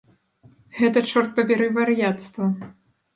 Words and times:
Гэта, 0.77 1.03
чорт 1.11 1.29
пабяры, 1.39 1.67
вар'яцтва. 1.75 2.49